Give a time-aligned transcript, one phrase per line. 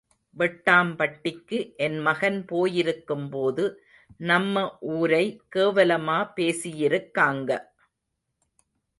[0.35, 3.65] வெட்டாம்பட்டிக்கு என் மகன் போயிருக்கும்போது,
[4.23, 4.63] நம்ம
[4.93, 5.23] ஊரை
[5.55, 7.51] கேவலமா பேசியிருக்காங்க.